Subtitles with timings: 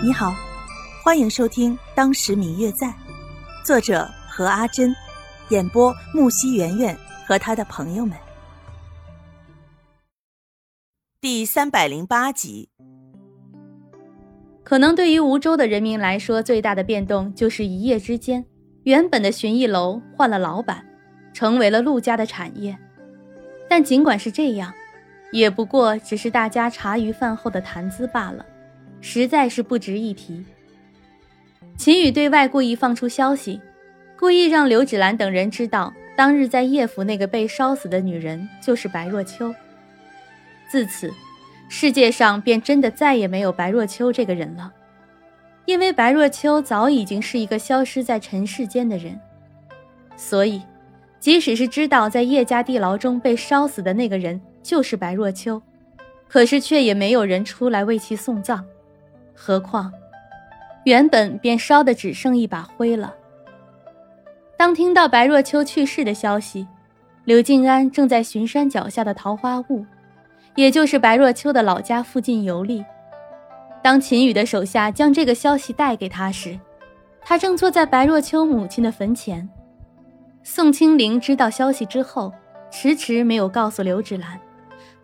[0.00, 0.32] 你好，
[1.02, 2.86] 欢迎收听《当时明月在》，
[3.64, 4.94] 作者何阿珍，
[5.48, 8.16] 演播木西圆圆和他的朋友们。
[11.20, 12.68] 第三百零八集。
[14.62, 18.46] 可能对于梧州的人民来说，最大的变动就是一夜之间，
[18.84, 20.86] 原本的寻艺楼换了老板，
[21.32, 22.78] 成为了陆家的产业。
[23.68, 24.72] 但尽管是这样，
[25.32, 28.46] 也不过只是大家茶余饭后的谈资罢了。
[29.00, 30.44] 实在是不值一提。
[31.76, 33.60] 秦宇对外故意放出消息，
[34.18, 39.54] 故意让刘芷兰等人知道，当日在叶府那个被烧死的女人就是白若秋。
[40.68, 41.12] 自此，
[41.68, 44.72] 世界上便真的再也没有白若秋这个人了，
[45.66, 49.18] 因为白若秋早已经是一个消失在尘世间的人。
[50.16, 50.60] 所以，
[51.20, 55.62] 即使是知道在叶家地牢中被烧死的那个人就是白若秋，
[56.26, 58.64] 可是却也没有人出来为其送葬。
[59.40, 59.92] 何况，
[60.84, 63.14] 原本便烧的只剩一把灰了。
[64.56, 66.66] 当听到白若秋去世的消息，
[67.24, 69.86] 刘静安正在巡山脚下的桃花坞，
[70.56, 72.84] 也就是白若秋的老家附近游历。
[73.80, 76.58] 当秦羽的手下将这个消息带给他时，
[77.22, 79.48] 他正坐在白若秋母亲的坟前。
[80.42, 82.32] 宋清灵知道消息之后，
[82.70, 84.38] 迟迟没有告诉刘芷兰，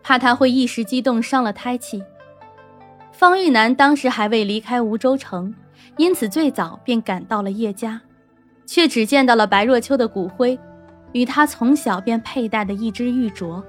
[0.03, 2.03] 怕她会一时激动伤了胎气。
[3.17, 5.55] 方玉楠当时还未离开梧州城，
[5.95, 8.01] 因此最早便赶到了叶家，
[8.65, 10.59] 却只见到了白若秋的骨灰，
[11.13, 13.63] 与他从小便佩戴的一只玉镯。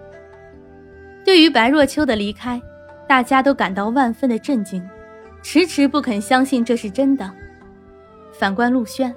[1.24, 2.61] 对于白若秋的离开，
[3.08, 4.84] 大家都感到万分的震惊，
[5.44, 7.30] 迟迟不肯相信这是真的。
[8.33, 9.14] 反观陆轩，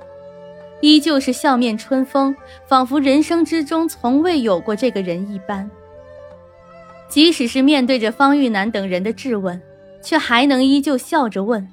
[0.79, 2.35] 依旧是笑面春风，
[2.67, 5.67] 仿佛人生之中从未有过这个人一般。
[7.07, 9.59] 即使是面对着方玉楠等人的质问。
[10.01, 11.67] 却还能依旧笑着问：“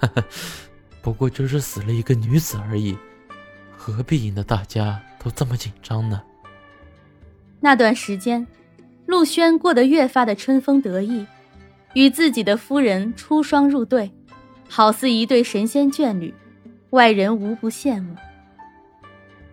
[1.00, 2.96] 不过就是死了一个女子而已，
[3.76, 6.22] 何必引得大家都这么紧张呢？”
[7.60, 8.46] 那段时间，
[9.06, 11.26] 陆轩过得越发的春风得意，
[11.94, 14.10] 与自己的夫人出双入对，
[14.68, 16.34] 好似一对神仙眷侣，
[16.90, 18.14] 外人无不羡慕。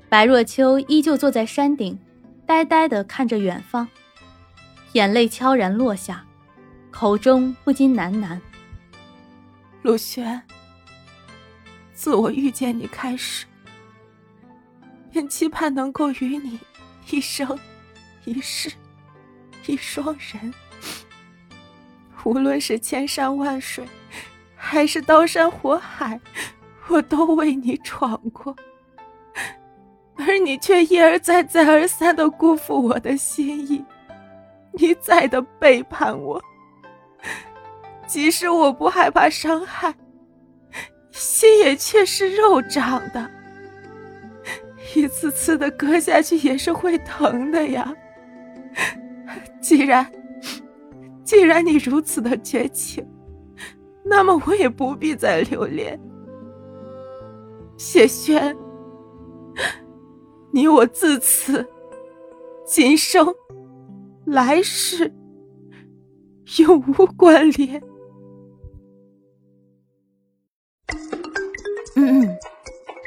[0.10, 1.98] 白若秋依旧坐在山顶，
[2.46, 3.88] 呆呆地看着远方，
[4.92, 6.26] 眼泪悄然落下。
[6.92, 8.40] 口中不禁喃喃
[9.82, 10.40] ：“陆轩，
[11.94, 13.46] 自我遇见你开始，
[15.10, 16.60] 便期盼能够与你
[17.10, 17.58] 一生
[18.26, 18.72] 一世
[19.66, 20.54] 一双人。
[22.24, 23.84] 无论是千山万水，
[24.56, 26.20] 还是刀山火海，
[26.88, 28.56] 我都为你闯过。
[30.18, 33.84] 而你却一而再、再而三的辜负我的心意，
[34.74, 36.40] 一再的背叛我。”
[38.12, 39.96] 即使我不害怕伤害，
[41.12, 43.32] 心也却是肉长的，
[44.94, 47.96] 一次次的割下去也是会疼的呀。
[49.62, 50.06] 既然，
[51.24, 53.02] 既然你如此的绝情，
[54.04, 55.98] 那么我也不必再留恋。
[57.78, 58.54] 谢轩，
[60.52, 61.66] 你我自此，
[62.66, 63.34] 今生，
[64.26, 65.14] 来世，
[66.58, 67.82] 永无关联。